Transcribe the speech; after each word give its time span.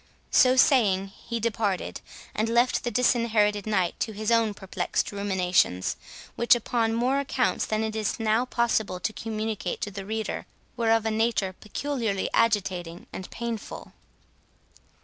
So 0.31 0.55
saying, 0.55 1.09
he 1.27 1.39
departed, 1.39 2.01
and 2.33 2.49
left 2.49 2.83
the 2.83 2.89
Disinherited 2.89 3.67
Knight 3.67 3.99
to 3.99 4.13
his 4.13 4.31
own 4.31 4.55
perplexed 4.55 5.11
ruminations; 5.11 5.95
which, 6.35 6.55
upon 6.55 6.95
more 6.95 7.19
accounts 7.19 7.67
than 7.67 7.83
it 7.83 7.95
is 7.95 8.19
now 8.19 8.45
possible 8.45 8.99
to 8.99 9.13
communicate 9.13 9.79
to 9.81 9.91
the 9.91 10.03
reader, 10.03 10.47
were 10.75 10.89
of 10.89 11.05
a 11.05 11.11
nature 11.11 11.53
peculiarly 11.53 12.31
agitating 12.33 13.05
and 13.13 13.29
painful. 13.29 13.93